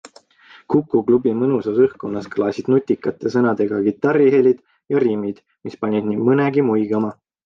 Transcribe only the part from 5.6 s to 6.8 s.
mis panid nii mõnegi